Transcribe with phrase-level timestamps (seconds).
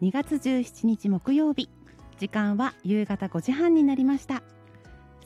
[0.00, 1.68] 2月17日木曜日。
[2.16, 4.44] 時間は夕方5時半になりました。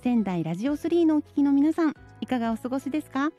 [0.02, 3.30] 仙台ラジオ3のお聞きの皆さんいかがお過ごしですか？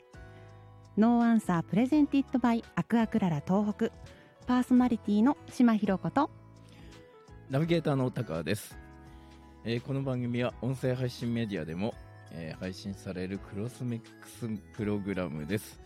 [0.96, 3.90] ノーアンサー presented by アクアクララ東北。
[4.46, 6.30] パーソナリティの島ひろ子と。
[7.50, 8.78] ナビゲーターの高川です、
[9.64, 11.92] えーこの番組は音声配信メディアでも、
[12.30, 15.80] えー配信されるクロスミックスプログラムです、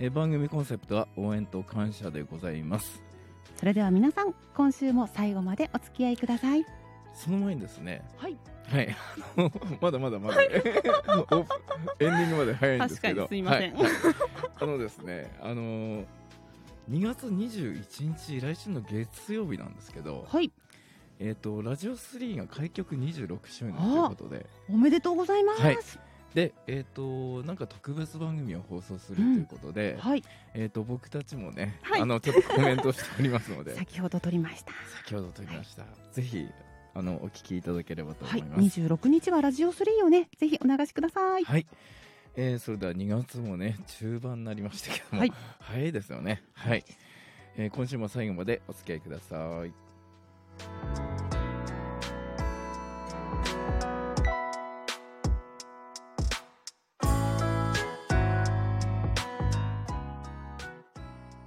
[0.00, 3.02] えー番組コンセプトは応援と感謝でございます。
[3.56, 6.66] それでは皆さん今週も最後までお付き合いください。
[7.14, 8.02] その前にですね。
[8.16, 8.36] はい。
[8.68, 8.96] はい。
[9.36, 10.56] あのまだまだまだ、 おエン
[11.98, 13.22] ディングまで早いんですけど。
[13.22, 13.74] 確かにすいません。
[13.74, 13.84] はい。
[14.60, 16.06] あのですねあのー
[16.90, 20.50] 2月21日来週の月曜日なんですけど、はい。
[21.20, 24.46] えっ、とラジオ3が開局26周年ということで。
[24.68, 25.62] おめでとうございます。
[25.62, 25.78] はい
[26.34, 30.22] で、えっ、と、なんか特別番組を放送するということで、はい
[30.54, 34.72] えっ、と、僕たちもね、はいあの、ちょっとコメントしておりますので、先ほど撮りました
[35.04, 35.84] 先ほど撮りました。
[36.12, 36.48] ぜひ、
[36.94, 38.80] あの、お聞きいただければとはい思います。
[38.80, 41.66] 26日はラジオ3をねぜひお流しくださいはい。
[42.34, 46.42] えーそれでは2月もね、中盤になりましたけども、はい早いですよね。
[46.54, 46.84] はい。
[47.56, 49.91] えー今週も最後までお付き合いください。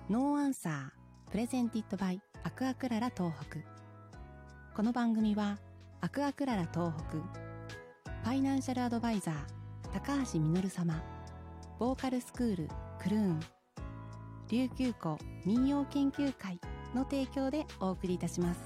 [0.08, 3.58] ノーアンサー presented by アクアクララ東北。
[4.75, 5.58] この番組は
[6.00, 9.36] アクアクララ東北ファイナンシャルアドバイザー
[9.94, 11.03] 高橋実様
[11.80, 12.70] ボーカルスクール
[13.02, 13.39] クルーン
[14.52, 16.59] 琉球湖民謡研究会
[16.94, 18.59] の提供でお送りいたします。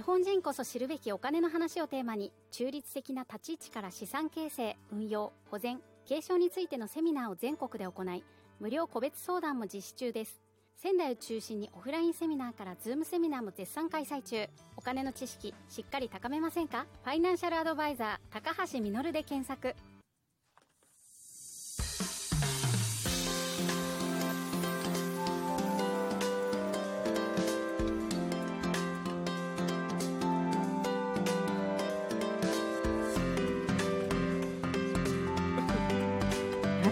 [0.00, 8.24] 日本人こそ知るべきお金の話をテーマに中立的な立ち位置から資産形成運用保全継承についてのセミナーを全国で行い
[8.60, 10.40] 無料個別相談も実施中です。
[10.74, 14.48] 仙台を中心にオフラインセミナーからズームセミナーも絶賛開催中。
[14.78, 16.86] お金の知識しっかり高めませんか？
[17.04, 19.74] ファイナンシャルアドバイザー高橋実で検索。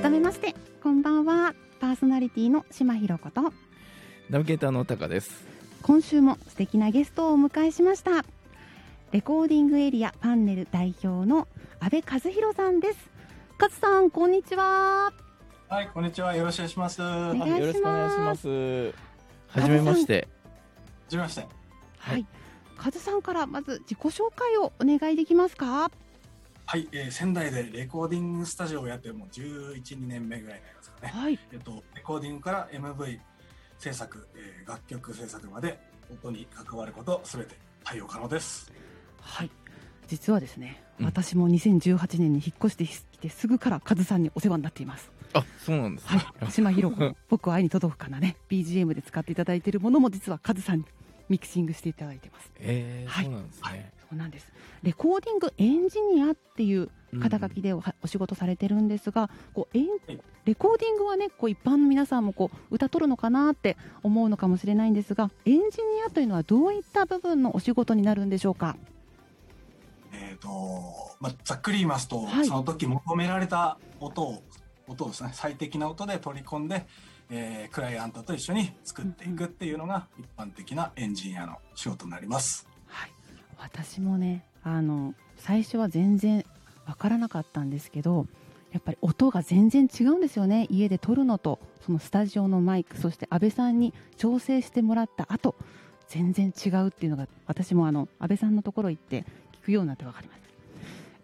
[0.09, 3.53] 改めましてこんばんはパーソナリティの島ひろ子と
[4.31, 5.45] ナビゲーターのタカです。
[5.83, 8.25] 今週も素敵なゲストをお迎えしました
[9.13, 11.47] レコーディングエリアパンネル代表の
[11.81, 13.11] 阿部和弘さんです
[13.61, 15.13] 和さんこんにちは
[15.69, 16.35] はい、こんにちは。
[16.35, 17.03] よろしくお願いします。
[17.03, 18.95] おは願いしますよろしくお願いします。
[19.49, 20.27] はじめまして。
[21.11, 21.47] じめまして。
[21.99, 22.27] はい、
[22.83, 25.91] 和さんからまず自己紹介をお願いできますか？
[26.71, 31.09] はい、えー仙台でレコーディングスタジオをやってもう11、2年目ぐらいになりますかね。
[31.09, 31.39] はい。
[31.51, 33.19] えっと、レコーディングから MV
[33.79, 35.79] 制作、えー楽曲制作まで
[36.13, 38.71] 音に関わることすべて対応可能です。
[39.23, 39.51] はい。
[40.09, 41.07] 実はですね、うん。
[41.07, 45.11] 私も2018年に引っ越してきてすぐから和さんにお世話になっています。
[45.33, 46.19] あ、そうなんですね。
[46.39, 46.53] はい。
[46.53, 48.37] 島ひろ子の僕は愛に届くかなね。
[48.51, 50.85] BGM で使っていただいているものも実は和さんに
[51.29, 52.51] ミキシングしていただいてます。
[52.59, 53.25] えー、はい。
[53.25, 53.93] そうなんですね。
[54.11, 54.53] そうなんです。
[54.83, 60.21] レコーディングエンジニアっていう肩書きでお仕事されてるんですが、こうエンはい。
[60.45, 68.77] レコーディングはねこう一般の皆さんもこう歌取るのかなって思うのかもしれないんですがエンジニアというのはどういった部分のお仕事になるんでしょうか？
[70.11, 70.49] えっ、と、
[71.21, 72.47] まあ、ざっくり言いますと、はい。
[72.47, 74.43] その時求められた音を、
[74.87, 76.87] 音をですね、最適な音で取り込んで、
[77.31, 82.67] えークライアントと一緒に作っていくっていうのが一般的なエンジニアの仕事になります。
[82.87, 83.11] はい、
[83.59, 86.45] 私もねあの最初は全然
[86.87, 88.27] わからなかったんですけど
[88.73, 90.67] やっぱり音が全然違うんですよね。
[90.71, 95.55] 家で撮るのとそのスタジオのマイクそして安倍さんに調整してもらった後
[96.09, 99.25] 全然違うっていうのが私もあの安倍さんのところ行って
[99.61, 100.49] 聞くようになって分かりました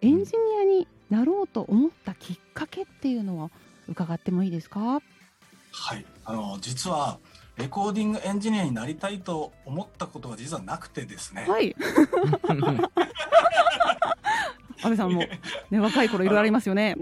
[0.07, 3.51] エンジニアになろうと思ったきっかけっていうのは
[3.89, 5.01] 伺ってもいいですか？
[5.77, 7.19] はい、あの実は
[7.57, 11.75] レコーディングエンジニアになりたいと思ったことが実はなくてですね、はい。
[14.83, 15.41] 安倍さんも、ね、
[15.81, 16.97] 若い頃いろいろありますよね。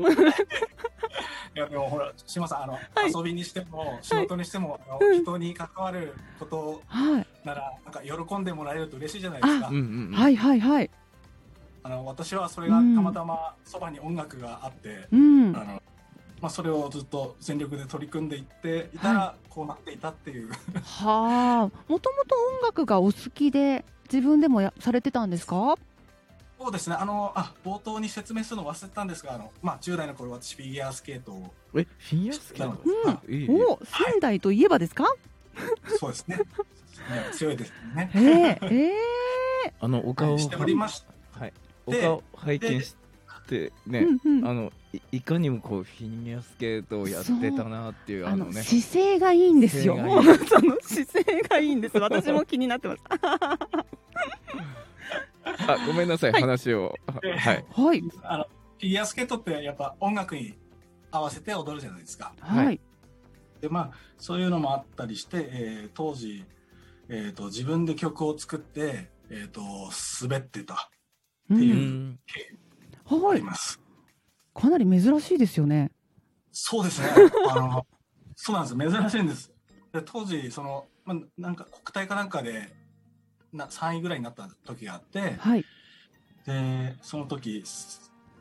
[1.55, 3.13] いやでもほら島さんあの、はい。
[3.15, 5.13] 遊びにしても仕事にしても、あうん。
[5.19, 7.27] の人に関わることはい。
[7.45, 9.69] ならなんか喜んでもらえると嬉しいじゃないですか。
[9.69, 10.13] うんうんうん。
[10.15, 10.91] はいはいはい。
[11.83, 15.57] あの私はそれがたまたまそばに音楽があって、うん。
[15.57, 15.83] あの
[16.43, 20.51] まあ、それをずっと全力で取り組んでいっていたらこうなっていたっていう、
[20.83, 21.71] はあ。
[21.89, 25.79] もともと音楽がお好きで自分でもやされてたんですか？
[26.59, 26.97] そうですね。
[26.99, 32.79] あのあ冒頭に説明するの忘れてたんですがあの、まあ、10代の頃私フィギュアスケートをえフィギュアスケート？
[32.85, 33.11] うん。
[33.11, 33.45] あい。
[33.45, 35.05] いお仙台といえばですか？
[36.01, 36.37] そうですね。
[36.37, 38.11] いや強いですね。
[38.17, 38.87] えええ
[39.67, 41.01] えあのお顔をしておりまし
[41.33, 41.41] た。
[41.41, 41.53] はい。
[41.87, 42.95] おで顔拝見し
[43.47, 44.47] てねうんうん。
[44.49, 48.63] あのいいかにもこうフィギュアスケートをやってたなっていうああののね。
[48.63, 49.97] 姿勢がいいんですよ。
[49.97, 51.99] 姿勢がいその姿勢がいいんです。
[51.99, 53.03] 私も気になってます。
[55.45, 56.41] あごめんなさいはい。
[56.43, 56.95] 話を。
[57.23, 57.65] ではい。
[57.71, 58.03] はい。
[58.23, 60.55] あのフィギュアスケートってやっぱ音楽に
[61.11, 62.35] 合わせて踊るじゃないですか。
[62.41, 62.81] はい、はい。
[63.61, 66.45] でまあそういうのもあったりして、えー当時、
[67.09, 69.61] えー、と自分で曲を作って、えー、と
[70.23, 70.91] 滑ってた
[71.51, 72.19] うっていううん。
[72.27, 72.72] あ
[73.05, 73.81] はい、ります、
[74.55, 75.91] かなり珍しいですよね。
[76.53, 77.09] そうですね。
[77.51, 77.87] あの
[78.37, 79.53] そうなんです珍しいんです。
[79.93, 82.69] で当時その、まあ、なんか国体かなんかで
[83.53, 85.65] な3位ぐらいになった時があってはい、
[86.47, 87.63] でその時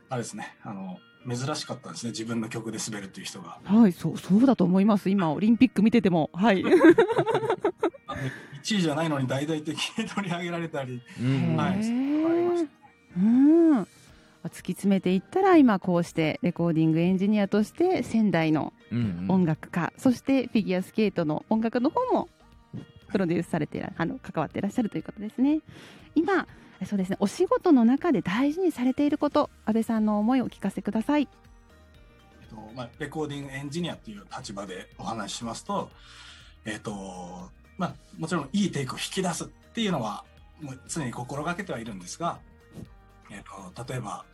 [0.08, 0.56] あれですね。
[0.62, 0.98] あの
[1.28, 2.10] 珍しかったんですね。
[2.10, 3.58] 自分の曲で滑るっていう人が。
[3.64, 5.08] はい、そう、そうだと思います。
[5.08, 6.62] 今オリンピック見てても、はい。
[8.62, 11.00] 1位じゃないのに大々的に取り上げられたり。
[11.20, 11.56] うん。
[11.56, 11.78] はい。
[11.78, 12.26] へー。
[12.26, 12.70] ありました。
[13.16, 13.88] うん。
[14.48, 22.28] 突き詰めていったら今こうしてレコーディングエンジニアとして仙台のうん音楽家、そしてフィギュアスケートの音楽の方も
[23.10, 25.60] プロデュースされてらあの関わっていらっしゃるということですね。
[26.14, 26.46] 今
[26.84, 31.28] そうですねお仕事の中で大事にされていること安倍さんの思いをお聞かせください。
[32.42, 35.90] えっとまあ、レコーディングエンジニアっていう立場でお話ししますと、
[36.64, 40.24] えっとまあ、もちろんいいテイクを引き出すっていうのは
[40.60, 42.40] もう常に心がけてはいるんですが、
[43.32, 43.42] えっ
[43.74, 44.24] と、例えば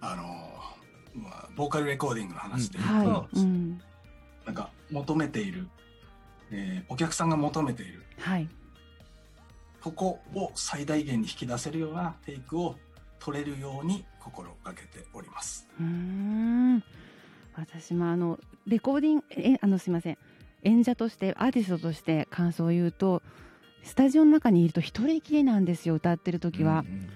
[0.00, 3.38] あの、まあ、ボーカルレコーディングの話で言うと、はい。
[3.38, 3.80] うん。
[4.44, 5.68] なんか求めている、
[6.50, 8.48] えーお客さんが求めているはい。
[9.80, 12.76] ここを最大限に引き出せるようなテイクを
[13.18, 15.68] 取れるように心がけております。
[15.80, 16.82] うーん。
[17.54, 20.18] 私もあのレコーディングえあのすみません
[20.62, 23.22] 演者としてアーティストとして感想を言うと
[23.82, 26.80] スタジオの中にいると一人きりなんですよ歌ってる時は。
[26.80, 27.08] うん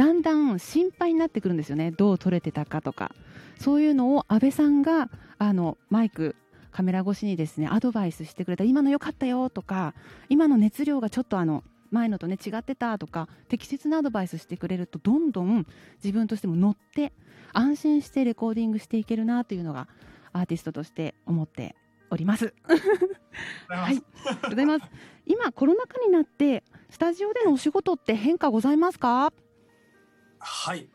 [0.00, 3.14] だんだん心配になってくるんですよねどう撮れてたかとか
[3.58, 6.36] そういうのを安倍さんがあのマイク
[6.72, 9.92] カメラ越しにですねアドバイスしてくれた今の良かったよとか
[10.30, 15.66] 今の熱量がちょっとあの前のとね違ってたとか適切なアドバイスしてくれるとどんどん
[16.02, 17.12] 自分としても乗って
[17.52, 19.86] 安心してレコーディングしていけるなというのが
[20.32, 21.74] アーティストとして思って
[22.08, 22.54] おります。
[23.68, 24.86] はい、ありがとうございます。
[25.26, 29.34] 今コロナ禍になってスタジオでのお仕事って変化ございますか？
[30.40, 30.88] はい。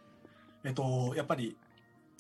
[0.64, 1.58] えっと、やっぱり、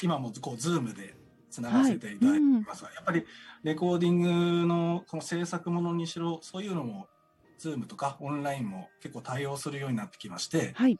[0.01, 1.15] 今もこう、 Zoom で
[1.49, 3.25] つながせていただいていますが、やっぱり、
[3.63, 7.07] レコーディングの、この制作ものにしろ、そういうのも、
[7.57, 10.99] Zoom とかオンラインも結構対応するようになってきまして、はい。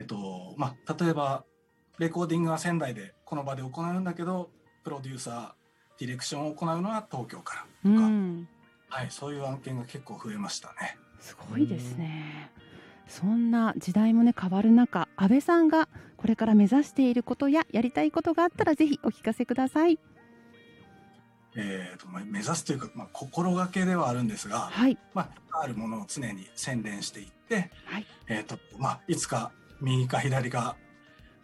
[0.00, 1.44] えっと、まあ、例えば、
[1.98, 4.50] レコーディングは仙台でこの場で行うんだけど、
[4.82, 8.48] プロデューサー、ディレクションを行うのは東京からうとか、ん。
[8.88, 10.98] はい、そういう案件が結構増えましたね。
[11.20, 12.50] すごいですね。
[13.06, 19.98] そんな時代もね変わる中、安倍さんがこれから目指していることややりたいことがあったらぜひお聞かせください。
[21.56, 24.98] えっと、まあ、目指すというか、まあ、心がけではあるんですが、はい。
[25.14, 28.06] まあ、あるものを常に洗練していって、はい。
[28.28, 30.76] えっ、と、まあ、いつか右か左か、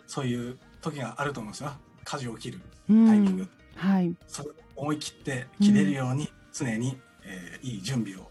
[0.06, 1.72] そういう時があると思うんですよ。
[2.04, 3.42] 舵を切るうタイミング。
[3.42, 3.48] ん。
[3.76, 4.14] はい。
[4.26, 8.30] それを思い切って切れるように、常に、えーいい準備を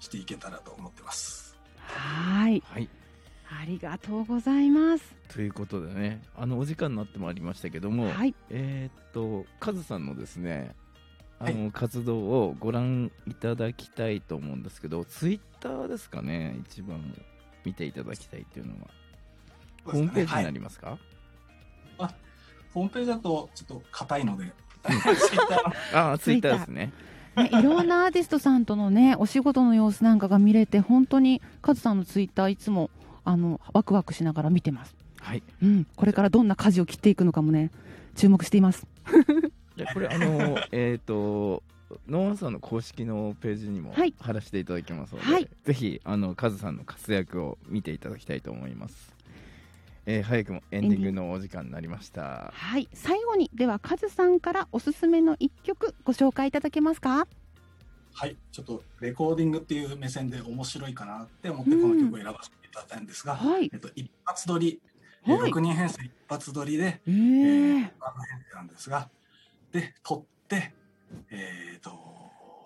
[0.00, 1.51] していけたらと思ってます。
[1.94, 2.62] はい。
[2.66, 2.88] はい。
[3.60, 5.14] ありがとうございます。
[5.28, 8.34] ということでねあのお時間になってまいりましたけども、はい。
[8.50, 10.74] えーっとカズさんのですね
[11.38, 17.14] あはの、活動をご覧いただきたいと思うんですけどツイッターですかね一番
[17.64, 18.88] 見ていただきたいっていうのは。
[19.84, 20.96] ホームページになはいりますか、
[22.72, 24.44] ホームページだとちょっと硬いので、
[24.84, 24.92] ツ
[25.34, 26.92] イッターのああツイッターですね
[27.36, 32.90] ね、いろんなアーティストさんとのねお仕事の様子なんかが見れて本当にカズさんのツイッターいつも
[33.24, 34.94] あのワクワクしながら見てます。
[35.20, 35.86] はいうん。
[35.96, 37.70] これからどんな舵を切っていくのかもね
[38.16, 38.86] 注目しています。
[39.76, 41.62] でこれあのえーっと
[42.08, 49.14] ノーアンさんの公式のページにもはい貼らせていただきますので、はいぜひあのカズさんの活躍を見ていただきたいと思います
[50.06, 52.50] えー早くもエンディングのお時間になりました。
[52.52, 52.88] はい。
[52.92, 57.26] 最後にではカズさんからおすすめの一曲ご紹介いただけますか？
[58.14, 63.70] はい、ちょっとレコーディングっていう目線で面白いかなって思ってこの曲を選ばせていただいたんですが、はい。
[63.72, 64.82] えっと、一発撮り、
[65.26, 65.50] えーはい。
[65.50, 69.08] 6人編成一発撮りで、ええーー、バンド編成なんですが、
[69.70, 70.74] で、撮って、
[71.30, 71.92] えっ、と、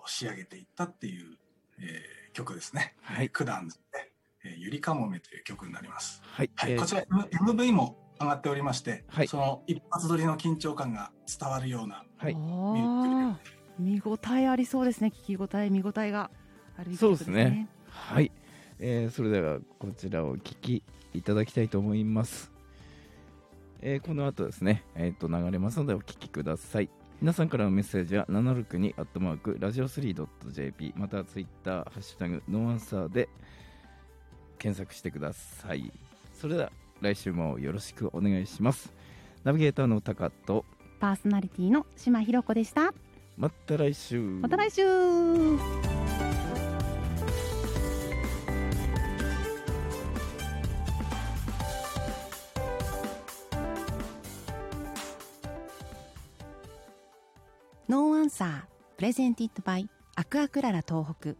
[0.05, 1.37] 仕上げていったっていう、
[1.79, 2.93] えー曲ですね。
[3.01, 3.29] はい。
[3.31, 3.75] 九段で、
[4.47, 6.21] えーゆりかもめという曲になります。
[6.23, 6.79] はい、はい、えー。
[6.79, 9.27] こちら MV も上がっておりまして、はい。
[9.27, 12.35] その一発撮りの緊張感が伝わるような、はい。
[13.79, 15.11] 見応えありそうですね。
[15.15, 16.31] 聞き応え見応えが
[16.77, 17.67] あるそうですね。
[17.89, 18.31] はい、
[18.79, 22.51] えーそれではこちらをお聞きいただきたいと思います、
[23.81, 26.89] えーこの後ですね、えー、と流れますのでお聞きください。
[27.19, 33.27] 皆さんからのメッセージは762アットマークラジオ 3.jp またはツイッターハッシュタグノーアンサーで
[34.57, 35.91] 検索してください。
[36.33, 36.71] それでは
[37.01, 38.91] 来週もよろしくお願いします。
[39.43, 40.65] ナビゲーターのタカと
[40.99, 42.93] パーソナリティの島ひろ子でした。
[43.37, 44.19] また来週。
[44.19, 44.83] また来週。
[57.87, 58.61] ノーアンサー
[58.97, 61.35] presented byアクアクララ東北。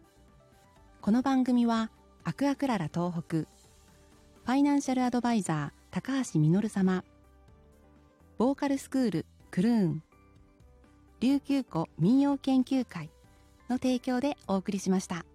[1.02, 1.90] この番組は
[2.28, 3.38] アクアクララ東北。
[3.38, 7.06] ファイナンシャルアドバイザー高橋実様。
[8.38, 10.04] ボーカルスクールクルーン。
[11.22, 13.10] 琉球湖民謡研究会
[13.70, 15.26] の提供でお送りしました。